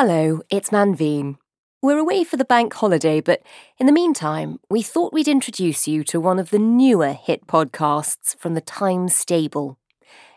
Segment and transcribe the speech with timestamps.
[0.00, 1.38] Hello, it's Manveen.
[1.82, 3.42] We're away for the bank holiday, but
[3.78, 8.38] in the meantime, we thought we'd introduce you to one of the newer hit podcasts
[8.38, 9.76] from the Times stable.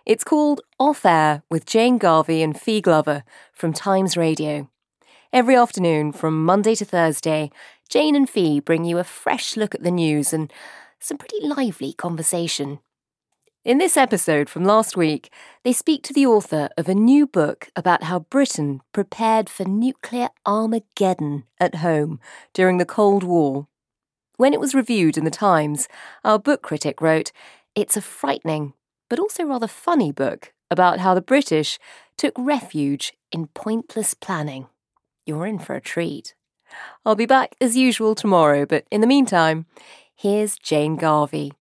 [0.03, 3.23] It's called Off Air with Jane Garvey and Fi Glover
[3.53, 4.67] from Times Radio.
[5.31, 7.51] Every afternoon, from Monday to Thursday,
[7.87, 10.51] Jane and Fi bring you a fresh look at the news and
[10.99, 12.79] some pretty lively conversation.
[13.63, 15.31] In this episode from last week,
[15.63, 20.29] they speak to the author of a new book about how Britain prepared for nuclear
[20.47, 22.19] Armageddon at home
[22.55, 23.67] during the Cold War.
[24.37, 25.87] When it was reviewed in the Times,
[26.23, 27.31] our book critic wrote,
[27.75, 28.73] It's a frightening,
[29.11, 31.77] but also rather funny book about how the British
[32.17, 34.69] took refuge in pointless planning.
[35.27, 36.33] You're in for a treat.
[37.05, 39.67] I'll be back as usual tomorrow, but in the meantime,
[40.15, 41.53] here's Jane Garvey.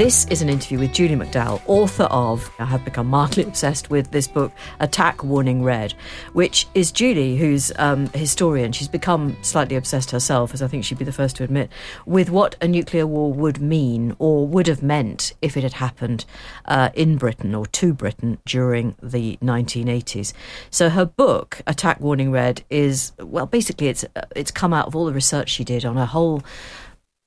[0.00, 4.10] This is an interview with Julie McDowall, author of, I have become mildly obsessed with
[4.10, 4.50] this book,
[4.80, 5.92] Attack Warning Red,
[6.32, 8.72] which is Julie, who's um, a historian.
[8.72, 11.68] She's become slightly obsessed herself, as I think she'd be the first to admit,
[12.06, 16.24] with what a nuclear war would mean or would have meant if it had happened
[16.64, 20.32] uh, in Britain or to Britain during the 1980s.
[20.70, 24.96] So her book, Attack Warning Red, is, well, basically it's, uh, it's come out of
[24.96, 26.42] all the research she did on a whole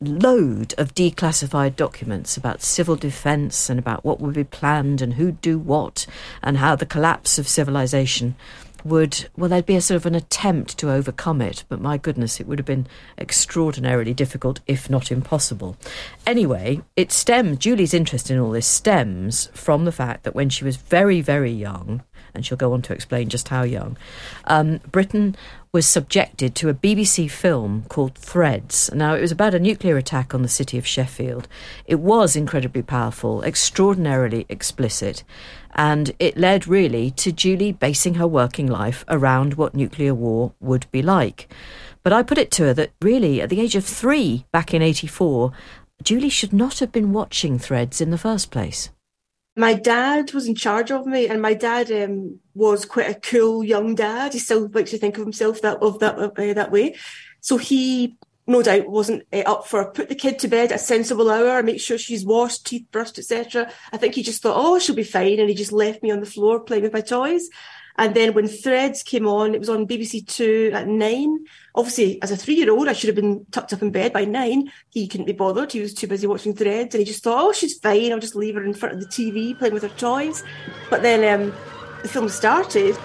[0.08, 5.42] load of declassified documents about civil defence and about what would be planned and who'd
[5.42, 6.06] do what
[6.42, 8.36] and how the collapse of civilization
[8.84, 12.40] would well there'd be a sort of an attempt to overcome it but my goodness
[12.40, 12.88] it would have been
[13.18, 15.78] extraordinarily difficult if not impossible.
[16.28, 20.64] Anyway it stems julie's interest in all this stems from the fact that when she
[20.64, 23.98] was very very young and she'll go on to explain just how young
[24.46, 25.36] um, britain
[25.74, 28.92] was subjected to a BBC film called Threads.
[28.94, 31.48] Now, it was about a nuclear attack on the city of Sheffield.
[31.88, 35.24] It was incredibly powerful, extraordinarily explicit,
[35.74, 40.86] and it led really to Julie basing her working life around what nuclear war would
[40.92, 41.52] be like.
[42.04, 44.84] But I put it to her that really, at the age of three back in
[44.84, 45.54] 84,
[46.04, 48.92] Julie should not have been watching Threads in the first place
[49.56, 53.64] my dad was in charge of me, and my dad um, was quite a cool
[53.64, 54.34] young dad.
[54.34, 56.96] He still likes to think of himself that of that uh, that way.
[57.40, 60.84] So he, no doubt, wasn't uh, up for put the kid to bed at a
[60.84, 63.72] sensible hour, make sure she's washed, teeth brushed, etc.
[63.92, 66.20] I think he just thought, oh, she'll be fine, and he just left me on
[66.20, 67.50] the floor playing with my toys.
[67.98, 71.46] And then when Threads came on, it was on BBC Two at nine.
[71.76, 74.72] Obviously, as a three-year-old, I should have been tucked up in bed by nine.
[74.90, 75.72] He couldn't be bothered.
[75.72, 78.12] He was too busy watching Threads, and he just thought, "Oh, she's fine.
[78.12, 80.44] I'll just leave her in front of the TV playing with her toys."
[80.90, 81.54] But then um,
[82.02, 82.98] the film started.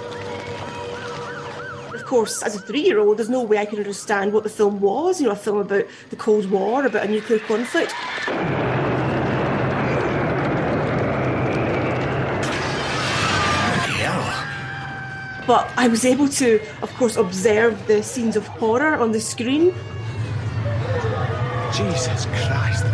[1.95, 5.21] Of course, as a three-year-old, there's no way I could understand what the film was.
[5.21, 7.93] You know, a film about the Cold War, about a nuclear conflict.
[15.49, 19.75] But I was able to, of course, observe the scenes of horror on the screen.
[21.73, 22.91] Jesus Christ, it.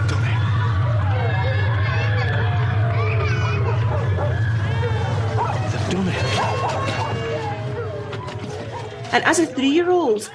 [5.71, 6.25] They've done it.
[9.13, 10.31] And as a three year old,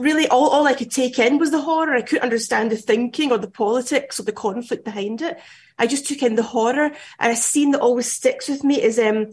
[0.00, 1.94] really all, all I could take in was the horror.
[1.94, 5.38] I couldn't understand the thinking or the politics or the conflict behind it.
[5.78, 6.90] I just took in the horror.
[7.20, 9.32] And a scene that always sticks with me is um,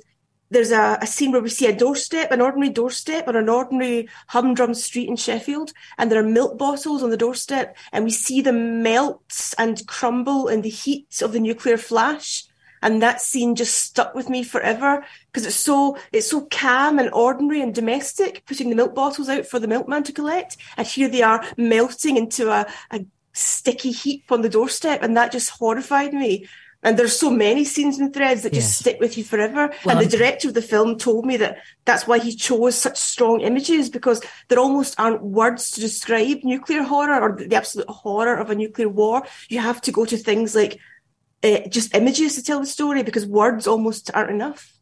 [0.52, 4.10] there's a, a, scene where we see a doorstep, an ordinary doorstep on an ordinary
[4.28, 8.42] humdrum street in Sheffield, and there are milk bottles on the doorstep, and we see
[8.42, 12.46] them melt and crumble in the heat of the nuclear flash.
[12.82, 17.12] And that scene just stuck with me forever because it's so it's so calm and
[17.12, 20.56] ordinary and domestic, putting the milk bottles out for the milkman to collect.
[20.78, 25.34] And here they are melting into a, a sticky heap on the doorstep, and that
[25.34, 26.48] just horrified me.
[26.82, 29.74] And there's so many scenes and threads that just stick with you forever.
[29.84, 32.98] Well, and the director of the film told me that that's why he chose such
[32.98, 38.38] strong images because there almost aren't words to describe nuclear horror or the absolute horror
[38.38, 39.24] of a nuclear war.
[39.50, 40.80] You have to go to things like
[41.44, 44.79] uh, just images to tell the story because words almost aren't enough.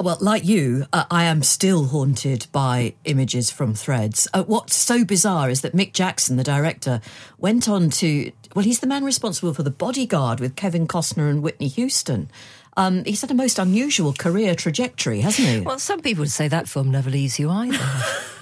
[0.00, 4.26] Well, like you, uh, I am still haunted by images from threads.
[4.34, 7.00] Uh, what's so bizarre is that Mick Jackson, the director,
[7.38, 8.32] went on to.
[8.56, 12.28] Well, he's the man responsible for The Bodyguard with Kevin Costner and Whitney Houston.
[12.76, 15.60] Um, he's had a most unusual career trajectory, hasn't he?
[15.60, 17.78] Well, some people would say that film never leaves you either.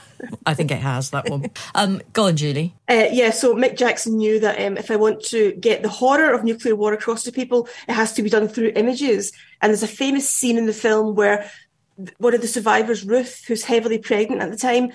[0.46, 1.50] I think it has, that one.
[1.74, 2.74] Um, go on, Julie.
[2.88, 6.32] Uh, yeah, so Mick Jackson knew that um, if I want to get the horror
[6.32, 9.32] of nuclear war across to people, it has to be done through images.
[9.60, 11.50] And there's a famous scene in the film where
[12.18, 14.92] one of the survivors, Ruth, who's heavily pregnant at the time,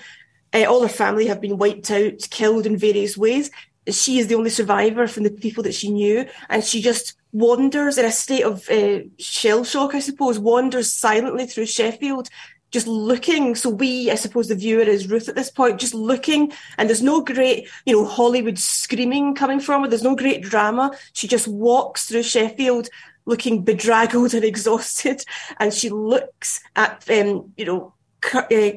[0.54, 3.50] uh, all her family have been wiped out, killed in various ways.
[3.88, 7.98] She is the only survivor from the people that she knew, and she just wanders
[7.98, 12.28] in a state of uh, shell shock, I suppose, wanders silently through Sheffield,
[12.70, 13.54] just looking.
[13.54, 17.02] So we, I suppose, the viewer is Ruth at this point, just looking, and there's
[17.02, 19.88] no great, you know, Hollywood screaming coming from her.
[19.88, 20.92] There's no great drama.
[21.12, 22.88] She just walks through Sheffield
[23.26, 25.24] looking bedraggled and exhausted,
[25.58, 27.94] and she looks at, um, you know,
[28.34, 28.70] uh,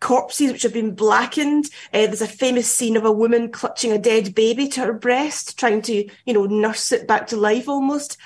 [0.00, 1.66] corpses which have been blackened.
[1.92, 5.58] Uh, there's a famous scene of a woman clutching a dead baby to her breast,
[5.58, 8.16] trying to, you know, nurse it back to life almost.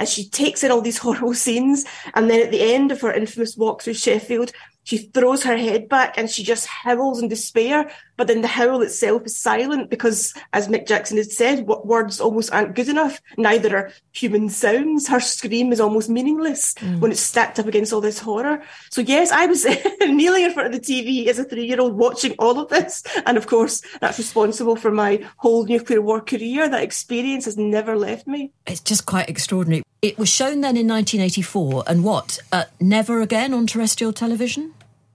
[0.00, 1.84] And she takes in all these horrible scenes.
[2.14, 4.50] And then at the end of her infamous walk through Sheffield,
[4.84, 7.90] she throws her head back and she just howls in despair.
[8.16, 12.52] But then the howl itself is silent because, as Mick Jackson had said, words almost
[12.52, 13.20] aren't good enough.
[13.36, 15.06] Neither are human sounds.
[15.06, 16.98] Her scream is almost meaningless mm.
[16.98, 18.62] when it's stacked up against all this horror.
[18.90, 19.64] So yes, I was
[20.00, 23.04] kneeling in front of the TV as a three-year-old watching all of this.
[23.26, 26.68] And of course, that's responsible for my whole nuclear war career.
[26.68, 28.52] That experience has never left me.
[28.66, 29.82] It's just quite extraordinary.
[30.02, 32.38] It was shown then in 1984, and what?
[32.50, 34.72] Uh, never again on terrestrial television?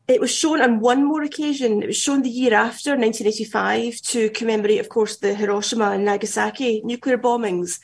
[0.08, 1.82] It was shown on one more occasion.
[1.82, 6.82] It was shown the year after, 1985, to commemorate, of course, the Hiroshima and Nagasaki
[6.84, 7.80] nuclear bombings.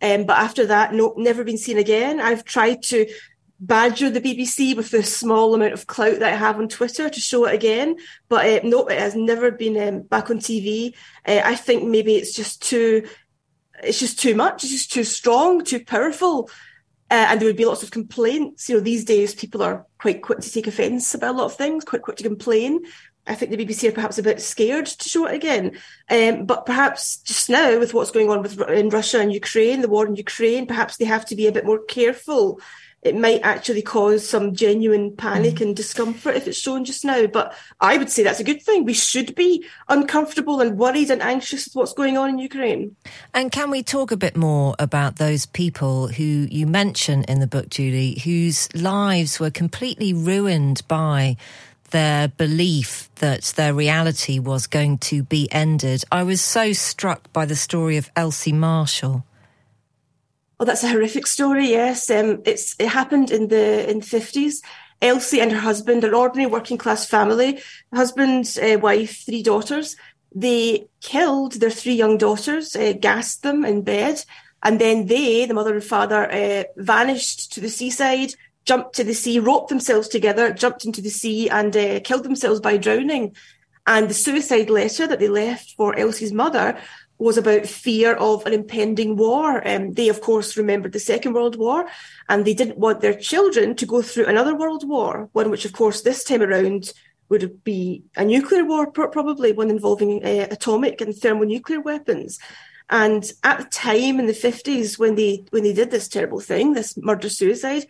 [0.00, 2.20] Um, but after that, no, never been seen again.
[2.20, 3.06] I've tried to
[3.58, 7.20] badger the BBC with the small amount of clout that I have on Twitter to
[7.20, 7.96] show it again.
[8.28, 10.94] But uh, no, it has never been um, back on TV.
[11.26, 13.08] Uh, I think maybe it's just too,
[13.82, 14.64] it's just too much.
[14.64, 16.50] It's just too strong, too powerful.
[17.10, 18.68] Uh, and there would be lots of complaints.
[18.68, 21.56] You know, these days people are quite quick to take offence about a lot of
[21.56, 22.80] things, quite quick to complain.
[23.26, 25.78] I think the BBC are perhaps a bit scared to show it again.
[26.10, 29.88] Um, but perhaps just now, with what's going on with in Russia and Ukraine, the
[29.88, 32.60] war in Ukraine, perhaps they have to be a bit more careful.
[33.04, 35.60] It might actually cause some genuine panic mm.
[35.60, 37.26] and discomfort if it's shown just now.
[37.26, 38.84] But I would say that's a good thing.
[38.84, 42.96] We should be uncomfortable and worried and anxious with what's going on in Ukraine.
[43.34, 47.46] And can we talk a bit more about those people who you mention in the
[47.46, 51.36] book, Julie, whose lives were completely ruined by
[51.90, 56.04] their belief that their reality was going to be ended?
[56.10, 59.24] I was so struck by the story of Elsie Marshall.
[60.64, 61.66] Oh, that's a horrific story.
[61.68, 64.62] Yes, um, it's it happened in the in the fifties.
[65.02, 67.60] Elsie and her husband, an ordinary working class family,
[67.92, 69.94] husband, uh, wife, three daughters.
[70.34, 74.24] They killed their three young daughters, uh, gassed them in bed,
[74.62, 78.32] and then they, the mother and father, uh, vanished to the seaside,
[78.64, 82.60] jumped to the sea, roped themselves together, jumped into the sea, and uh, killed themselves
[82.60, 83.36] by drowning.
[83.86, 86.78] And the suicide letter that they left for Elsie's mother
[87.18, 89.66] was about fear of an impending war.
[89.66, 91.86] Um, they, of course, remembered the Second World War,
[92.28, 95.72] and they didn't want their children to go through another world war, one which, of
[95.72, 96.92] course, this time around
[97.28, 102.38] would be a nuclear war, probably one involving uh, atomic and thermonuclear weapons.
[102.90, 106.74] And at the time in the fifties, when they when they did this terrible thing,
[106.74, 107.86] this murder suicide,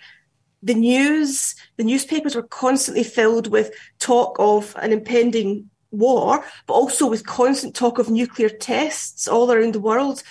[0.62, 7.08] the news, the newspapers were constantly filled with talk of an impending war, but also
[7.08, 10.22] with constant talk of nuclear tests all around the world.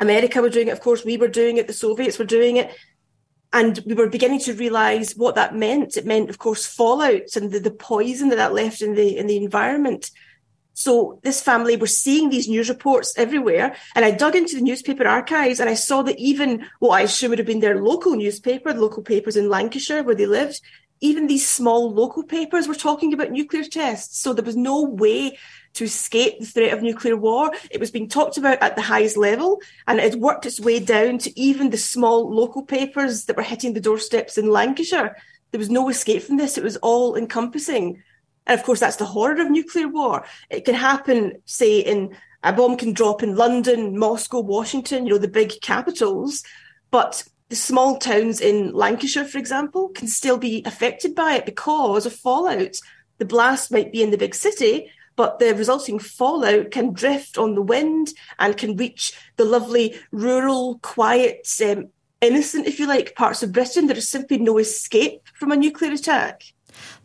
[0.00, 2.74] America were doing it, of course, we were doing it, the Soviets were doing it.
[3.52, 5.96] And we were beginning to realize what that meant.
[5.96, 9.28] It meant, of course, fallout and the, the poison that that left in the in
[9.28, 10.10] the environment.
[10.74, 13.76] So this family were seeing these news reports everywhere.
[13.94, 17.30] And I dug into the newspaper archives and I saw that even what I assume
[17.30, 20.60] would have been their local newspaper, the local papers in Lancashire where they lived,
[21.00, 24.18] even these small local papers were talking about nuclear tests.
[24.20, 25.38] So there was no way
[25.74, 27.50] to escape the threat of nuclear war.
[27.70, 30.78] It was being talked about at the highest level, and it had worked its way
[30.80, 35.16] down to even the small local papers that were hitting the doorsteps in Lancashire.
[35.50, 36.56] There was no escape from this.
[36.56, 38.02] It was all encompassing.
[38.46, 40.24] And of course, that's the horror of nuclear war.
[40.50, 45.18] It can happen, say, in a bomb can drop in London, Moscow, Washington, you know,
[45.18, 46.44] the big capitals,
[46.90, 52.06] but the small towns in Lancashire, for example, can still be affected by it because
[52.06, 52.76] of fallout.
[53.18, 57.54] The blast might be in the big city, but the resulting fallout can drift on
[57.54, 63.42] the wind and can reach the lovely rural, quiet, um, innocent, if you like, parts
[63.42, 63.86] of Britain.
[63.86, 66.42] There is simply no escape from a nuclear attack.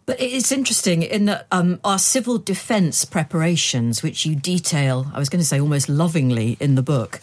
[0.06, 5.30] But it's interesting in that um, our civil defence preparations, which you detail, I was
[5.30, 7.22] going to say almost lovingly in the book,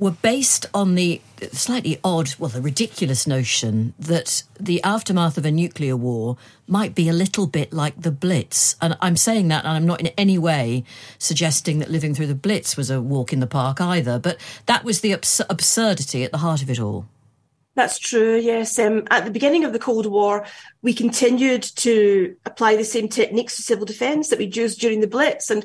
[0.00, 1.20] were based on the
[1.52, 7.08] slightly odd, well, the ridiculous notion that the aftermath of a nuclear war might be
[7.08, 8.76] a little bit like the Blitz.
[8.80, 10.84] And I'm saying that, and I'm not in any way
[11.18, 14.84] suggesting that living through the Blitz was a walk in the park either, but that
[14.84, 17.06] was the abs- absurdity at the heart of it all.
[17.74, 18.78] That's true, yes.
[18.78, 20.46] Um, at the beginning of the Cold War,
[20.82, 25.06] we continued to apply the same techniques to civil defence that we'd used during the
[25.06, 25.50] Blitz.
[25.50, 25.64] And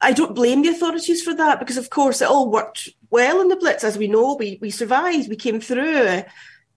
[0.00, 3.48] I don't blame the authorities for that because, of course, it all worked well in
[3.48, 3.84] the Blitz.
[3.84, 6.22] As we know, we, we survived, we came through.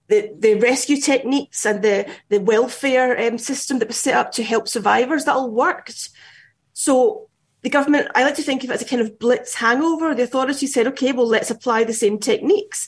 [0.10, 4.44] the, the rescue techniques and the, the welfare um, system that was set up to
[4.44, 6.10] help survivors, that all worked.
[6.74, 7.30] So
[7.62, 10.14] the government, I like to think of it as a kind of Blitz hangover.
[10.14, 12.88] The authorities said, okay, well, let's apply the same techniques.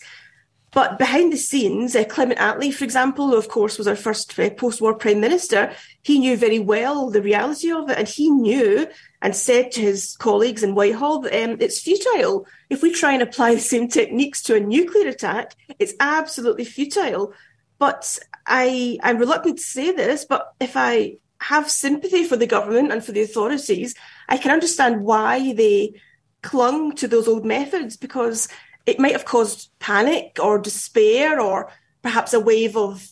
[0.76, 4.38] But behind the scenes, uh, Clement Attlee, for example, who of course was our first
[4.38, 5.72] uh, post-war prime minister,
[6.04, 8.86] he knew very well the reality of it, and he knew
[9.22, 12.46] and said to his colleagues in Whitehall that um, it's futile.
[12.70, 17.32] If we try and apply the same techniques to a nuclear attack, it's absolutely futile.
[17.80, 22.92] But I, I'm reluctant to say this, but if I have sympathy for the government
[22.92, 23.96] and for the authorities,
[24.28, 26.02] I can understand why they
[26.42, 28.50] clung to those old methods because
[28.86, 33.10] it might have caused panic or despair or perhaps a wave of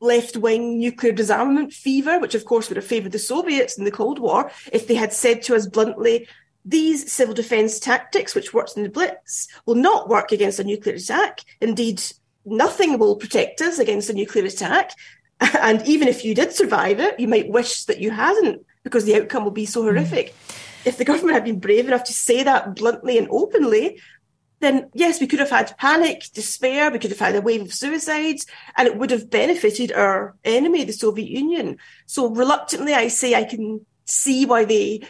[0.00, 3.90] left wing nuclear disarmament fever, which of course would have favoured the Soviets in the
[3.90, 6.28] Cold War, if they had said to us bluntly,
[6.64, 10.96] these civil defence tactics, which worked in the Blitz, will not work against a nuclear
[10.96, 11.40] attack.
[11.60, 12.02] Indeed,
[12.44, 14.92] nothing will protect us against a nuclear attack.
[15.40, 19.16] And even if you did survive it, you might wish that you hadn't, because the
[19.16, 20.28] outcome will be so horrific.
[20.28, 20.86] Mm.
[20.86, 24.00] If the government had been brave enough to say that bluntly and openly,
[24.60, 27.74] then yes, we could have had panic, despair, we could have had a wave of
[27.74, 28.46] suicides,
[28.76, 31.78] and it would have benefited our enemy, the Soviet Union.
[32.06, 35.02] So reluctantly, I say I can see why they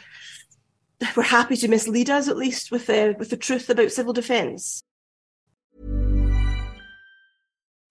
[1.17, 4.83] were happy to mislead us, at least with the, with the truth about civil defence.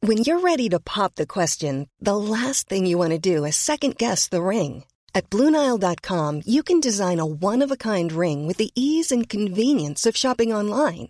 [0.02, 3.56] When you're ready to pop the question, the last thing you want to do is
[3.56, 4.84] second guess the ring.
[5.16, 9.30] At Bluenile.com, you can design a one of a kind ring with the ease and
[9.30, 11.10] convenience of shopping online.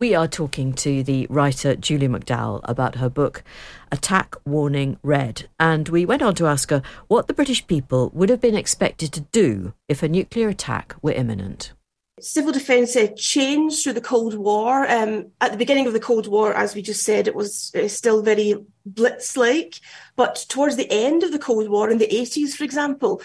[0.00, 3.42] We are talking to the writer Julie McDowall about her book,
[3.90, 5.48] Attack Warning Red.
[5.58, 9.12] And we went on to ask her what the British people would have been expected
[9.14, 11.72] to do if a nuclear attack were imminent.
[12.20, 14.88] Civil defence uh, changed through the Cold War.
[14.88, 17.88] Um, at the beginning of the Cold War, as we just said, it was uh,
[17.88, 18.54] still very
[18.86, 19.80] blitz like.
[20.14, 23.20] But towards the end of the Cold War, in the 80s, for example,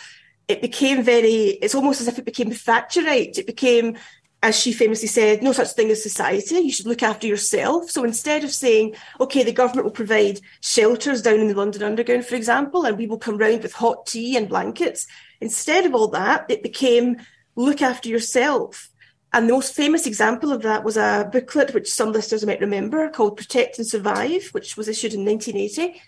[0.48, 3.38] it became very, it's almost as if it became Thatcherite.
[3.38, 3.96] It became
[4.44, 6.56] as she famously said, no such thing as society.
[6.56, 7.90] You should look after yourself.
[7.90, 12.26] So instead of saying, okay, the government will provide shelters down in the London Underground,
[12.26, 15.08] for example, and we will come round with hot tea and blankets,
[15.40, 17.22] instead of all that, it became
[17.56, 18.90] look after yourself.
[19.32, 23.10] And the most famous example of that was a booklet, which some listeners might remember,
[23.10, 26.02] called Protect and Survive, which was issued in 1980.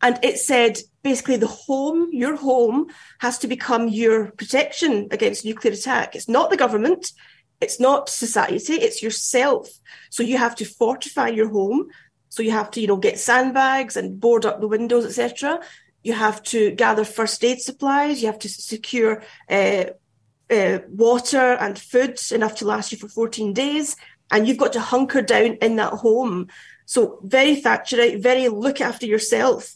[0.00, 2.86] And it said basically the home, your home,
[3.18, 6.16] has to become your protection against nuclear attack.
[6.16, 7.12] It's not the government,
[7.60, 9.68] it's not society, it's yourself.
[10.10, 11.88] So you have to fortify your home.
[12.28, 15.60] So you have to, you know, get sandbags and board up the windows, etc.
[16.02, 18.22] You have to gather first aid supplies.
[18.22, 19.84] You have to secure uh,
[20.48, 23.96] uh, water and food enough to last you for 14 days.
[24.30, 26.48] And you've got to hunker down in that home.
[26.86, 29.74] So very Thatcherite, very look after yourself.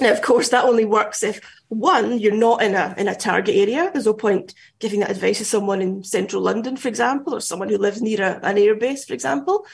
[0.00, 1.40] Now, of course, that only works if
[1.78, 3.90] one, you're not in a in a target area.
[3.92, 7.68] There's no point giving that advice to someone in central London, for example, or someone
[7.68, 9.66] who lives near a, an airbase, for example.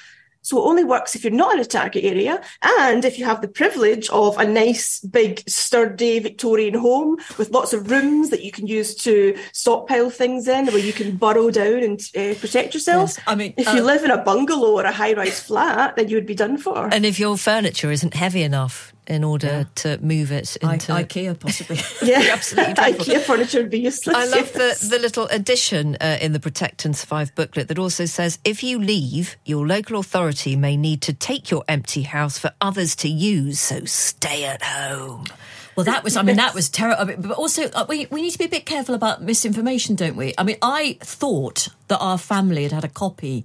[0.42, 3.42] So it only works if you're not in a target area and if you have
[3.42, 8.50] the privilege of a nice, big, sturdy Victorian home with lots of rooms that you
[8.50, 13.16] can use to stockpile things in, where you can burrow down and uh, protect yourself.
[13.16, 16.09] Yes, I mean, if uh, you live in a bungalow or a high-rise flat, then
[16.09, 16.88] you would be done for.
[16.90, 19.64] And if your furniture isn't heavy enough in order yeah.
[19.75, 21.79] to move it into I- IKEA, possibly.
[22.09, 22.75] yeah, absolutely.
[22.93, 24.17] IKEA furniture would be useless.
[24.17, 28.05] I love the, the little addition uh, in the Protect and Survive booklet that also
[28.05, 32.52] says if you leave, your local authority may need to take your empty house for
[32.61, 35.25] others to use, so stay at home.
[35.75, 37.14] Well, that was, I mean, that was terrible.
[37.19, 40.35] But also, uh, we, we need to be a bit careful about misinformation, don't we?
[40.38, 43.45] I mean, I thought that our family had had a copy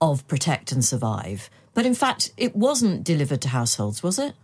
[0.00, 4.34] of Protect and Survive, but in fact, it wasn't delivered to households, was it?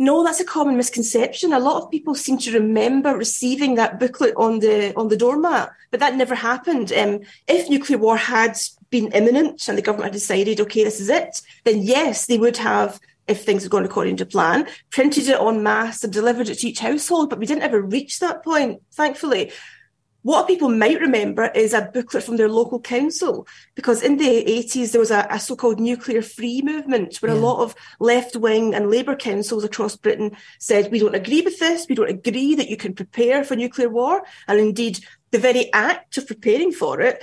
[0.00, 1.52] No, that's a common misconception.
[1.52, 5.72] A lot of people seem to remember receiving that booklet on the on the doormat,
[5.90, 6.92] but that never happened.
[6.92, 8.56] Um, if nuclear war had
[8.90, 12.56] been imminent and the government had decided, okay, this is it, then yes, they would
[12.58, 16.60] have, if things had gone according to plan, printed it en masse and delivered it
[16.60, 17.28] to each household.
[17.28, 19.50] But we didn't ever reach that point, thankfully.
[20.22, 23.46] What people might remember is a booklet from their local council,
[23.76, 27.38] because in the 80s there was a, a so-called nuclear free movement where yeah.
[27.38, 31.86] a lot of left-wing and Labour councils across Britain said, we don't agree with this,
[31.88, 34.22] we don't agree that you can prepare for nuclear war.
[34.48, 34.98] And indeed,
[35.30, 37.22] the very act of preparing for it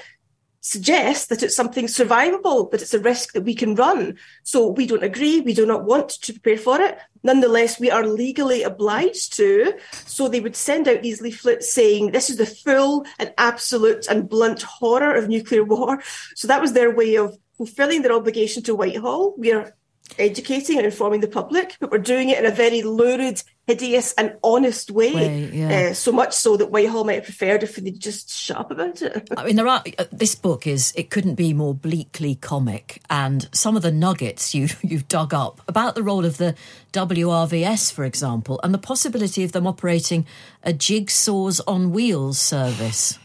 [0.66, 4.18] suggests that it's something survivable, but it's a risk that we can run.
[4.42, 5.40] So we don't agree.
[5.42, 6.98] We do not want to prepare for it.
[7.22, 9.74] Nonetheless, we are legally obliged to.
[10.08, 14.28] So they would send out these leaflets saying this is the full and absolute and
[14.28, 16.02] blunt horror of nuclear war.
[16.34, 19.36] So that was their way of fulfilling their obligation to Whitehall.
[19.38, 19.76] We are
[20.18, 24.36] educating and informing the public, but we're doing it in a very lurid, hideous, and
[24.44, 25.14] honest way.
[25.14, 25.90] way yeah.
[25.90, 29.02] uh, so much so that Whitehall might have preferred if they'd just shut up about
[29.02, 29.28] it.
[29.36, 29.84] I mean, there are.
[29.98, 30.94] Uh, this book is.
[30.96, 35.62] It couldn't be more bleakly comic, and some of the nuggets you you've dug up
[35.68, 36.56] about the role of the
[36.94, 40.26] WRVS, for example, and the possibility of them operating
[40.64, 43.20] a jigsaws on wheels service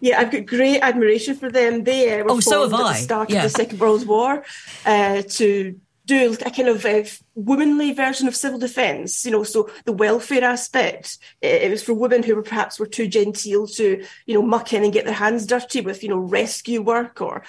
[0.00, 1.82] yeah, I've got great admiration for them.
[1.82, 2.90] They uh, were oh, so have I.
[2.90, 3.38] at the start yeah.
[3.38, 4.44] of the Second World War
[4.86, 7.04] uh, to do a kind of uh,
[7.36, 9.24] womanly version of civil defence.
[9.24, 11.18] You know, so the welfare aspect.
[11.40, 14.82] It, was for women who were perhaps were too genteel to, you know, muck in
[14.82, 17.44] and get their hands dirty with, you know, rescue work or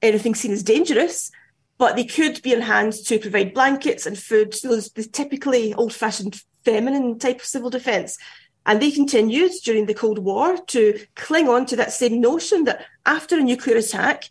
[0.00, 1.32] anything seen as dangerous.
[1.78, 4.54] But they could be in hand to provide blankets and food.
[4.54, 8.18] So the typically old-fashioned feminine type of civil defence.
[8.64, 12.84] And they continued during the Cold War to cling on to that same notion that
[13.04, 14.24] after a nuclear attack,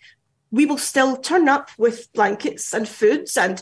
[0.52, 3.38] we will still turn up with blankets and foods.
[3.38, 3.62] And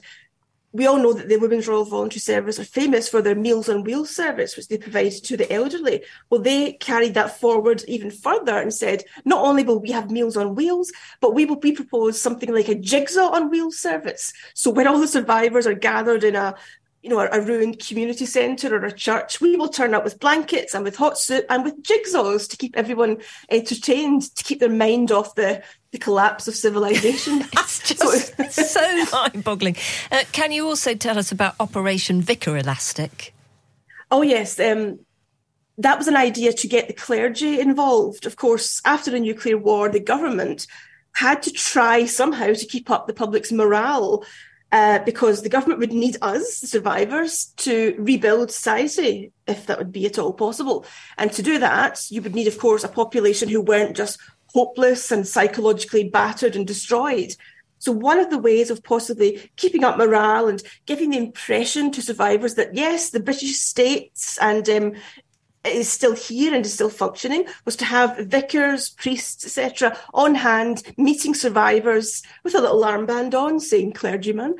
[0.71, 3.83] we all know that the Women's Royal Voluntary Service are famous for their Meals on
[3.83, 6.03] Wheels service, which they provide to the elderly.
[6.29, 10.35] Well, they carried that forward even further and said, not only will we have Meals
[10.35, 10.91] on Wheels,
[11.21, 14.33] but we will be proposed something like a jigsaw on wheels service.
[14.55, 16.55] So when all the survivors are gathered in a
[17.03, 20.19] you know, a, a, ruined community centre or a church, we will turn up with
[20.19, 23.17] blankets and with hot soup and with jigsaws to keep everyone
[23.51, 25.61] entertained, to keep their mind off the,
[25.91, 27.43] the collapse of civilization.
[27.53, 29.75] it's just so mind-boggling.
[30.13, 33.33] Uh, can you also tell us about Operation Vicar Elastic?
[34.09, 34.99] Oh yes, um,
[35.77, 38.25] that was an idea to get the clergy involved.
[38.25, 40.67] Of course, after the nuclear war, the government
[41.15, 44.23] had to try somehow to keep up the public's morale
[44.73, 49.91] uh, because the government would need us, the survivors, to rebuild society, if that would
[49.91, 50.83] be at all possible.
[51.19, 55.11] And to do that, you would need, of course, a population who weren't just hopeless
[55.11, 57.35] and psychologically battered and destroyed.
[57.77, 62.01] So, one of the ways of possibly keeping up morale and giving the impression to
[62.01, 64.93] survivors that yes, the British states and um,
[65.65, 70.83] is still here and is still functioning was to have vicars, priests, etc., on hand,
[70.97, 74.55] meeting survivors with a little armband on saying clergyman.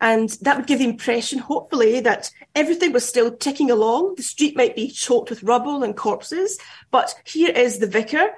[0.00, 4.14] And that would give the impression, hopefully, that everything was still ticking along.
[4.16, 6.58] The street might be choked with rubble and corpses,
[6.90, 8.30] but here is the vicar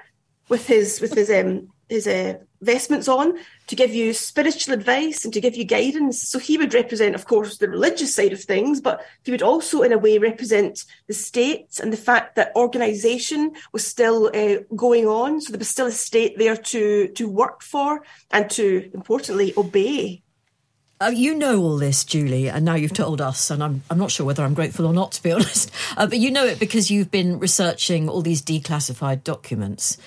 [0.49, 3.33] with his with his um his uh, vestments on
[3.67, 6.21] to give you spiritual advice and to give you guidance.
[6.21, 9.81] So he would represent, of course, the religious side of things, but he would also,
[9.81, 15.07] in a way, represent the state and the fact that organisation was still uh, going
[15.07, 15.41] on.
[15.41, 20.23] So there was still a state there to to work for and to, importantly, obey.
[21.01, 24.11] Uh, you know all this, Julie, and now you've told us, and I'm, I'm not
[24.11, 25.71] sure whether I'm grateful or not, to be honest.
[25.97, 29.97] Uh, but you know it because you've been researching all these declassified documents.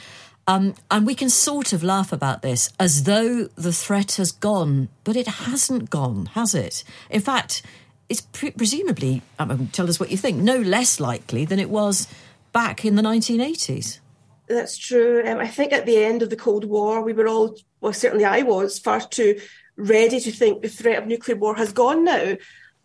[0.47, 4.89] Um, and we can sort of laugh about this as though the threat has gone,
[5.03, 6.85] but it hasn't gone, has it?
[7.09, 7.63] In fact,
[8.09, 11.71] it's pre- presumably, I mean, tell us what you think, no less likely than it
[11.71, 12.09] was
[12.53, 14.01] back in the 1980s.
[14.47, 15.23] That's true.
[15.27, 18.27] Um, I think at the end of the Cold War, we were all, well, certainly
[18.27, 19.41] I was, far too
[19.77, 22.37] ready to think the threat of nuclear war has gone now.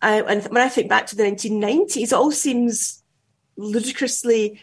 [0.01, 3.03] Uh, and when I think back to the 1990s, it all seems
[3.57, 4.61] ludicrously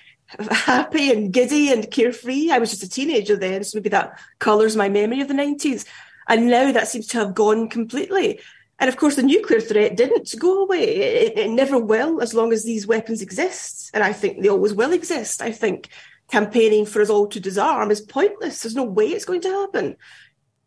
[0.50, 2.50] happy and giddy and carefree.
[2.50, 5.86] I was just a teenager then, so maybe that colours my memory of the 90s.
[6.28, 8.40] And now that seems to have gone completely.
[8.78, 10.84] And of course, the nuclear threat didn't go away.
[10.84, 13.90] It, it, never will, as long as these weapons exist.
[13.94, 15.40] And I think they always will exist.
[15.40, 15.88] I think
[16.28, 18.62] campaigning for us all to disarm is pointless.
[18.62, 19.96] There's no way it's going to happen.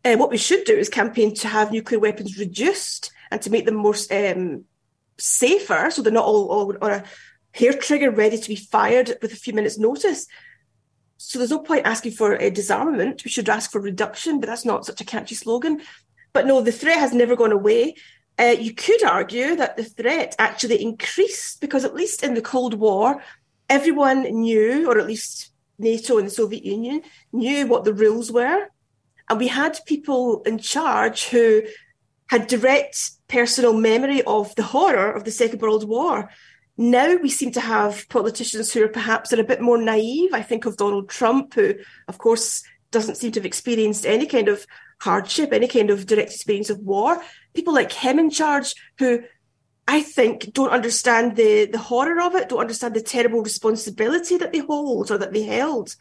[0.02, 3.66] And what we should do is campaign to have nuclear weapons reduced and to make
[3.66, 4.64] them more um,
[5.18, 7.04] safer, so they're not all, all on a
[7.52, 10.26] hair trigger ready to be fired with a few minutes' notice.
[11.16, 13.24] So there's no point asking for a disarmament.
[13.24, 15.82] We should ask for reduction, but that's not such a catchy slogan.
[16.32, 17.96] But no, the threat has never gone away.
[18.38, 22.74] Uh, you could argue that the threat actually increased because, at least in the Cold
[22.74, 23.22] War,
[23.68, 28.68] everyone knew, or at least NATO and the Soviet Union knew what the rules were.
[29.28, 31.62] And we had people in charge who
[32.28, 36.30] had direct personal memory of the horror of the Second World War.
[36.80, 40.32] Now we seem to have politicians who are perhaps a bit more naive.
[40.32, 41.74] I think of Donald Trump, who,
[42.08, 44.66] of course, doesn't seem to have experienced any kind of
[44.98, 47.22] hardship, any kind of direct experience of war.
[47.52, 49.22] People like him in charge who
[49.86, 54.50] I think don't understand the, the horror of it, don't understand the terrible responsibility that
[54.50, 55.94] they hold or that they held.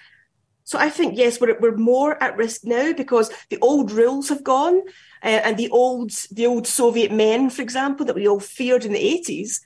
[0.63, 4.45] So I think, yes, we're, we're more at risk now because the old rules have
[4.45, 4.79] gone
[5.23, 8.93] uh, and the old, the old Soviet men, for example, that we all feared in
[8.93, 9.59] the 80s,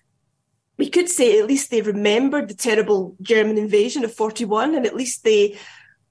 [0.77, 4.95] we could say at least they remembered the terrible German invasion of 41 and at
[4.95, 5.57] least they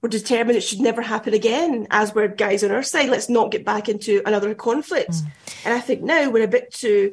[0.01, 3.09] were determined it should never happen again, as were guys on our side.
[3.09, 5.11] Let's not get back into another conflict.
[5.11, 5.27] Mm.
[5.64, 7.12] And I think now we're a bit too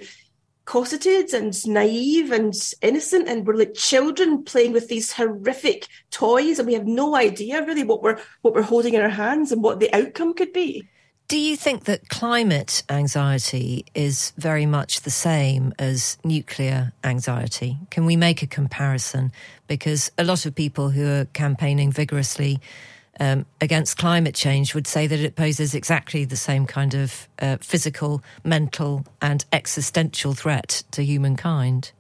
[0.65, 6.67] cosseted and naive and innocent and we're like children playing with these horrific toys and
[6.67, 9.79] we have no idea really what we're what we're holding in our hands and what
[9.79, 10.87] the outcome could be.
[11.29, 17.77] Do you think that climate anxiety is very much the same as nuclear anxiety?
[17.91, 19.31] Can we make a comparison?
[19.67, 22.59] Because a lot of people who are campaigning vigorously
[23.19, 27.57] um, against climate change would say that it poses exactly the same kind of uh,
[27.61, 31.91] physical, mental, and existential threat to humankind.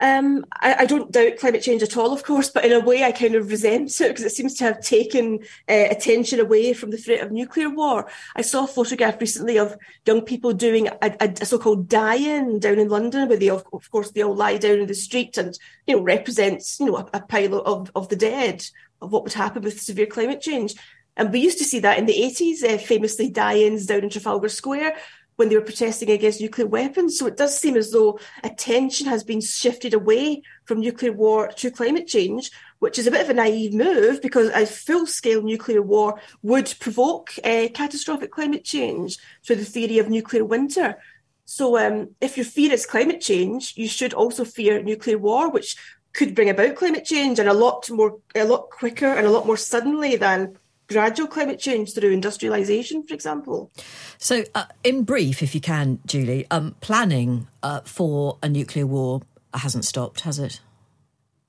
[0.00, 3.02] Um, I, I, don't doubt climate change at all, of course, but in a way
[3.02, 6.90] I kind of resent it because it seems to have taken uh, attention away from
[6.90, 8.08] the threat of nuclear war.
[8.36, 12.88] I saw a photograph recently of young people doing a, a, so-called die-in down in
[12.88, 15.58] London, where they, of, of, course, they all lie down in the street and,
[15.88, 18.64] you know, represents, you know, a, a pile of, of the dead
[19.02, 20.76] of what would happen with severe climate change.
[21.16, 24.48] And we used to see that in the 80s, uh, famously die-ins down in Trafalgar
[24.48, 24.96] Square,
[25.38, 27.16] when they were protesting against nuclear weapons.
[27.16, 31.70] So it does seem as though attention has been shifted away from nuclear war to
[31.70, 35.80] climate change, which is a bit of a naive move because a full scale nuclear
[35.80, 40.96] war would provoke uh, catastrophic climate change through the theory of nuclear winter.
[41.44, 45.76] So um, if your fear is climate change, you should also fear nuclear war, which
[46.14, 49.46] could bring about climate change and a lot more, a lot quicker and a lot
[49.46, 53.70] more suddenly than gradual climate change through industrialisation, for example.
[54.18, 59.22] So, uh, in brief, if you can, Julie, um, planning uh, for a nuclear war
[59.54, 60.60] hasn't stopped, has it?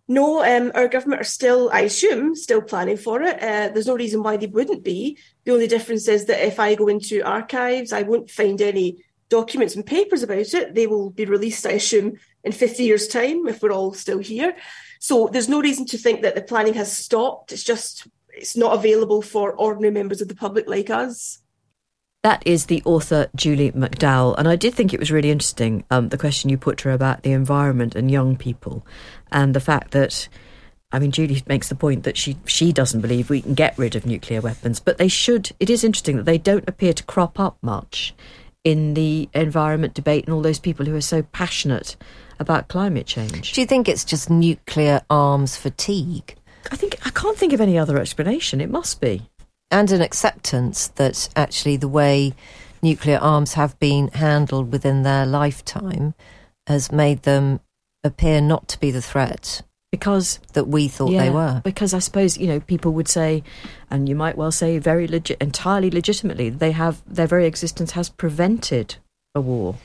[0.08, 3.42] No, um, our government are still, I assume, still planning for it.
[3.42, 5.20] Uh, there's no reason why they wouldn't be.
[5.46, 9.76] The only difference is that if I go into archives, I won't find any documents
[9.76, 10.74] and papers about it.
[10.74, 14.56] They will be released, I assume, in 50 years' time if we're all still here.
[15.00, 17.52] So there's no reason to think that the planning has stopped.
[17.52, 18.08] It's just
[18.40, 21.42] it's not available for ordinary members of the public like us.
[22.24, 26.10] That is the author Julie McDowall, and I did think it was really interesting um,
[26.10, 28.86] the question you put to her about the environment and young people,
[29.32, 30.28] and the fact that,
[30.92, 33.96] I mean, Julie makes the point that she she doesn't believe we can get rid
[33.96, 35.52] of nuclear weapons, but they should.
[35.62, 38.14] It is interesting that they don't appear to crop up much
[38.66, 41.96] in the environment debate and all those people who are so passionate
[42.38, 43.54] about climate change.
[43.54, 46.36] Do you think it's just nuclear arms fatigue?
[46.72, 48.62] I think I can't think of any other explanation.
[48.62, 49.30] It must be.
[49.72, 52.34] And an acceptance that actually the way
[52.82, 56.14] nuclear arms have been handled within their lifetime
[56.68, 57.60] has made them
[58.04, 61.62] appear not to be the threat because that we thought yeah, they were.
[61.64, 63.44] Because I suppose you know people would say,
[63.90, 68.10] and you might well say very legit, entirely legitimately, they have their very existence has
[68.10, 68.96] prevented
[69.34, 69.76] a war,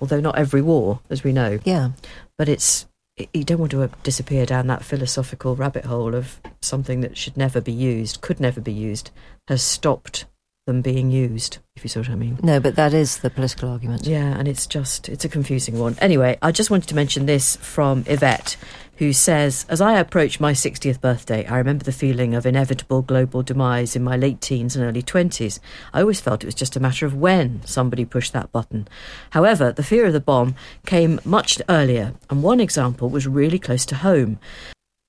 [0.00, 1.58] although not every war, as we know.
[1.64, 1.90] Yeah,
[2.36, 2.86] but it's
[3.32, 7.60] you don't want to disappear down that philosophical rabbit hole of something that should never
[7.60, 9.10] be used, could never be used,
[9.48, 10.26] has stopped
[10.66, 12.38] them being used, if you see what I mean.
[12.42, 14.06] No, but that is the political argument.
[14.06, 15.96] Yeah, and it's just, it's a confusing one.
[15.98, 18.56] Anyway, I just wanted to mention this from Yvette,
[18.98, 23.44] who says, As I approach my 60th birthday, I remember the feeling of inevitable global
[23.44, 25.60] demise in my late teens and early 20s.
[25.92, 28.88] I always felt it was just a matter of when somebody pushed that button.
[29.30, 33.86] However, the fear of the bomb came much earlier, and one example was really close
[33.86, 34.40] to home.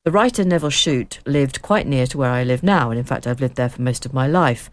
[0.06, 3.26] The writer Nevil Shute lived quite near to where I live now, and in fact,
[3.26, 4.70] I've lived there for most of my life.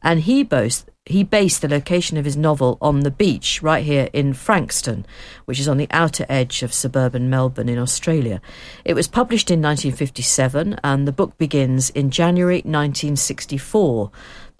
[0.00, 4.08] And he boasts he based the location of his novel on the beach right here
[4.12, 5.06] in Frankston,
[5.46, 8.40] which is on the outer edge of suburban Melbourne in Australia.
[8.84, 14.10] It was published in 1957 and the book begins in January 1964,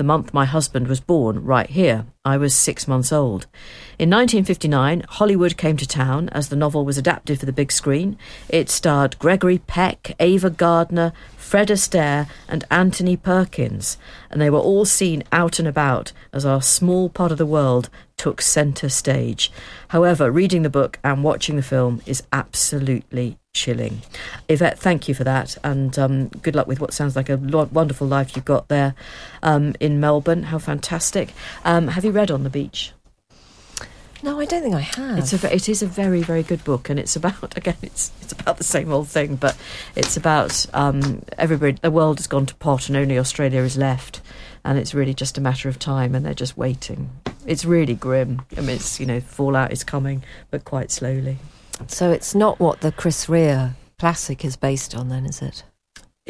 [0.01, 2.07] the month my husband was born, right here.
[2.25, 3.47] I was six months old.
[3.99, 8.17] In 1959, Hollywood came to town as the novel was adapted for the big screen.
[8.49, 11.13] It starred Gregory Peck, Ava Gardner,
[11.51, 13.99] Fred Astaire, and Anthony Perkins,
[14.31, 17.91] and they were all seen out and about as our small part of the world
[18.17, 19.51] took centre stage.
[19.89, 24.03] However, reading the book and watching the film is absolutely chilling.
[24.49, 27.69] Yvette, thank you for that, and um, good luck with what sounds like a lo-
[27.73, 28.95] wonderful life you've got there
[29.43, 30.45] um, in Melbourne.
[30.45, 31.33] How fantastic!
[31.65, 32.93] Um, have you read On the Beach?
[34.23, 35.19] No, I don't think I have.
[35.19, 38.33] It's a it is a very very good book, and it's about again it's it's
[38.33, 39.57] about the same old thing, but
[39.97, 41.79] it's about um, everybody.
[41.81, 44.21] The world has gone to pot, and only Australia is left,
[44.65, 47.11] and it's really just a matter of time, and they're just waiting.
[47.47, 48.43] It's really grim.
[48.57, 51.39] I mean, it's you know fallout is coming, but quite slowly.
[51.87, 55.63] So it's not what the Chris Rea classic is based on, then, is it?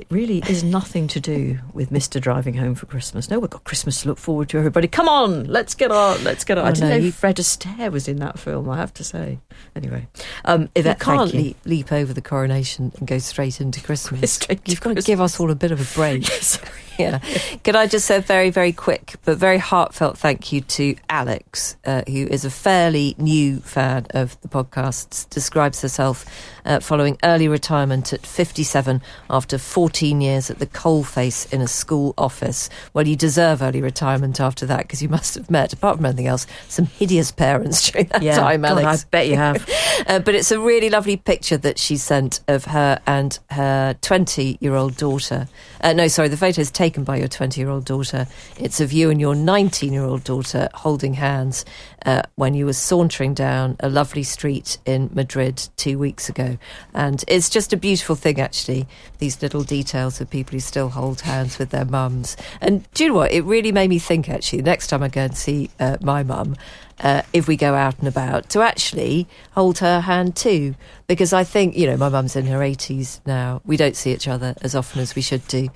[0.01, 2.19] It really is nothing to do with Mr.
[2.19, 3.29] Driving Home for Christmas.
[3.29, 4.89] No, we've got Christmas to look forward to, everybody.
[4.89, 6.65] Come on, let's get on, let's get on.
[6.65, 9.05] Oh, I didn't no, know you- Fred Astaire was in that film, I have to
[9.05, 9.41] say.
[9.77, 10.09] Anyway,
[10.47, 11.41] um, Yvette, you can't you.
[11.41, 14.33] leap, leap over the coronation and go straight into Christmas.
[14.33, 16.25] Straight You've got to give us all a bit of a break.
[16.29, 16.71] Sorry.
[16.99, 17.19] yeah.
[17.65, 21.77] Could I just say a very, very quick but very heartfelt thank you to Alex,
[21.85, 26.27] uh, who is a fairly new fan of the podcasts, describes herself
[26.71, 32.15] uh, following early retirement at 57 after 14 years at the coalface in a school
[32.17, 32.71] office.
[32.95, 36.29] Well, you deserve early retirement after that because you must have met, apart from anything
[36.29, 39.05] else, some hideous parents during that Yeah, time, God, Alex.
[39.05, 39.69] I bet you have.
[40.07, 44.57] Uh, but it's a really lovely picture that she sent of her and her 20
[44.61, 45.47] year old daughter.
[45.83, 48.27] Uh, no, sorry, the photo is taken by your 20 year old daughter.
[48.57, 51.65] It's of you and your 19 year old daughter holding hands
[52.07, 56.59] uh, when you were sauntering down a lovely street in Madrid two weeks ago.
[56.95, 58.87] And it's just a beautiful thing, actually,
[59.19, 62.37] these little details of people who still hold hands with their mums.
[62.61, 63.33] And do you know what?
[63.33, 66.57] It really made me think, actually, next time I go and see uh, my mum,
[67.01, 70.75] uh, if we go out and about, to actually hold her hand too.
[71.07, 73.61] Because I think, you know, my mum's in her 80s now.
[73.65, 75.69] We don't see each other as often as we should do,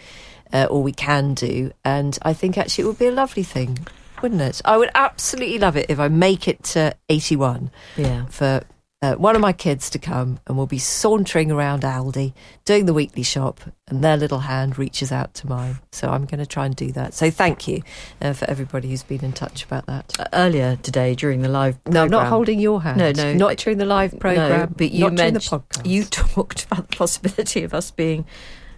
[0.52, 1.72] uh, or we can do.
[1.84, 3.87] And I think actually it would be a lovely thing,
[4.24, 4.62] wouldn't it?
[4.64, 8.24] I would absolutely love it if I make it to 81 Yeah.
[8.30, 8.62] for
[9.02, 12.32] uh, one of my kids to come and we'll be sauntering around Aldi
[12.64, 15.78] doing the weekly shop and their little hand reaches out to mine.
[15.92, 17.12] So I'm going to try and do that.
[17.12, 17.82] So thank you
[18.22, 20.18] uh, for everybody who's been in touch about that.
[20.18, 22.96] Uh, Earlier today during the live No, I'm not holding your hand.
[22.96, 23.34] No, no.
[23.34, 24.60] Not during the live programme.
[24.60, 25.84] No, but you not during the mentioned- podcast.
[25.87, 28.24] You talked about the possibility of us being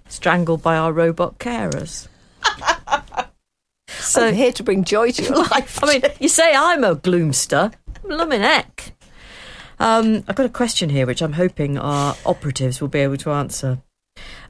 [0.08, 2.08] strangled by our robot carers.
[3.88, 5.82] so I'm here to bring joy to your life.
[5.82, 7.72] I mean, you say I'm a gloomster.
[8.02, 8.92] Blooming heck.
[9.78, 13.30] Um, I've got a question here which I'm hoping our operatives will be able to
[13.30, 13.78] answer.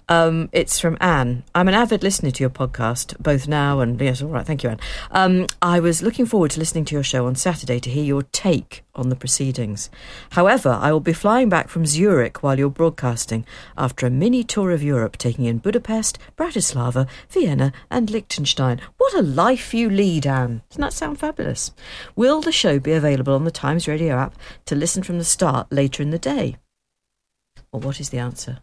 [0.09, 1.43] Um, it's from Anne.
[1.53, 4.71] I'm an avid listener to your podcast, both now and yes, all right, thank you,
[4.71, 4.81] Anne.
[5.11, 8.23] Um, I was looking forward to listening to your show on Saturday to hear your
[8.23, 9.91] take on the proceedings.
[10.31, 13.45] However, I will be flying back from Zurich while you're broadcasting
[13.77, 18.81] after a mini tour of Europe, taking in Budapest, Bratislava, Vienna, and Liechtenstein.
[18.99, 20.63] What a life you lead, Anne!
[20.71, 21.73] Doesn't that sound fabulous?
[22.15, 25.67] Will the show be available on the Times Radio app to listen from the start
[25.73, 26.59] later in the day?
[27.73, 28.61] Or what is the answer?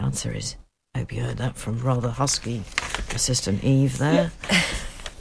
[0.00, 0.56] Answer is,
[0.94, 2.62] I hope you heard that from rather husky
[3.14, 4.32] assistant Eve there.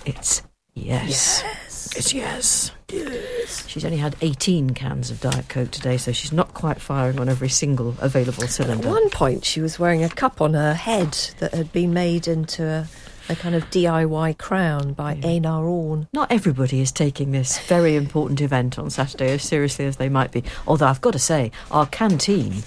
[0.06, 0.42] It's
[0.74, 1.44] yes.
[1.44, 1.96] Yes.
[1.96, 2.72] It's yes.
[2.90, 3.68] Yes.
[3.68, 7.30] She's only had 18 cans of Diet Coke today, so she's not quite firing on
[7.30, 8.88] every single available cylinder.
[8.88, 12.28] At one point, she was wearing a cup on her head that had been made
[12.28, 12.88] into a,
[13.28, 16.08] a kind of DIY crown by Einar Orn.
[16.14, 20.32] Not everybody is taking this very important event on Saturday as seriously as they might
[20.32, 20.44] be.
[20.66, 22.64] Although I've got to say, our canteen,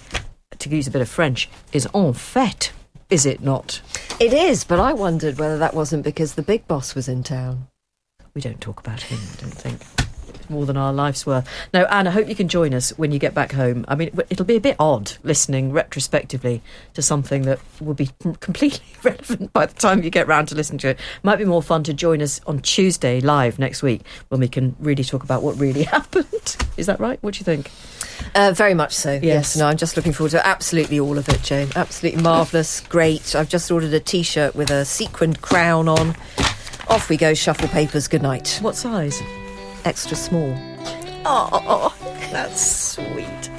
[0.63, 2.71] to use a bit of French, is en fête,
[3.11, 3.81] is it not?
[4.19, 7.69] It is, but I wondered whether that wasn't because the big boss was in town.
[8.35, 9.81] We don't talk about him, I don't think.
[10.49, 11.47] More than our life's worth.
[11.73, 13.85] No, Anne, I hope you can join us when you get back home.
[13.89, 16.63] I mean, it'll be a bit odd listening retrospectively
[16.95, 20.79] to something that will be completely irrelevant by the time you get round to listening
[20.79, 20.99] to it.
[21.23, 24.75] Might be more fun to join us on Tuesday live next week when we can
[24.79, 26.57] really talk about what really happened.
[26.77, 27.23] Is that right?
[27.23, 27.71] What do you think?
[28.35, 29.13] Uh, very much so.
[29.13, 29.23] Yes.
[29.23, 29.57] Yes.
[29.57, 31.69] No, I'm just looking forward to absolutely all of it, Jane.
[31.77, 32.81] Absolutely marvellous.
[32.81, 33.35] Great.
[33.35, 36.17] I've just ordered a t shirt with a sequined crown on.
[36.89, 38.09] Off we go, shuffle papers.
[38.09, 38.59] Good night.
[38.61, 39.21] What size?
[39.85, 40.55] Extra small.
[41.25, 41.95] Oh,
[42.33, 42.61] that's
[42.93, 43.51] sweet.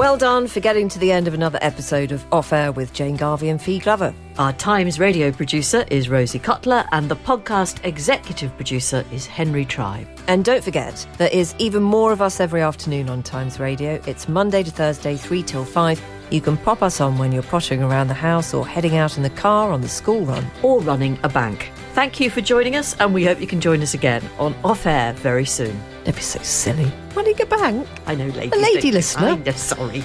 [0.00, 3.16] Well done for getting to the end of another episode of Off Air with Jane
[3.16, 4.14] Garvey and Fi Glover.
[4.38, 10.08] Our Times radio producer is Rosie Cutler, and the podcast executive producer is Henry Tribe.
[10.26, 14.00] And don't forget, there is even more of us every afternoon on Times Radio.
[14.06, 16.02] It's Monday to Thursday, 3 till 5.
[16.30, 19.22] You can pop us on when you're pottering around the house or heading out in
[19.22, 20.50] the car on the school run.
[20.62, 21.70] or running a bank.
[21.92, 24.86] Thank you for joining us, and we hope you can join us again on Off
[24.86, 25.78] Air very soon.
[26.04, 26.90] Don't be so silly.
[27.14, 27.86] Running a bank?
[28.06, 28.56] I know, lady.
[28.56, 29.26] A lady listener.
[29.26, 30.04] I'm just sorry.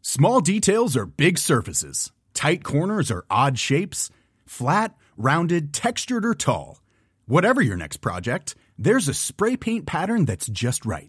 [0.00, 2.12] Small details are big surfaces.
[2.32, 4.08] Tight corners are odd shapes.
[4.46, 6.80] Flat, rounded, textured, or tall.
[7.26, 11.08] Whatever your next project, there's a spray paint pattern that's just right.